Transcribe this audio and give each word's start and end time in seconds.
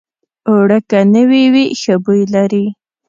اوړه 0.49 0.79
که 0.89 0.99
نوي 1.15 1.43
وي، 1.53 1.65
ښه 1.81 1.95
بوی 2.03 2.21
لري 2.33 2.65